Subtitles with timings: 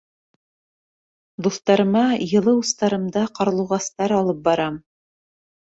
[1.47, 4.83] Дуҫтарыма йылы устарымда ҡарлуғастар алып барам.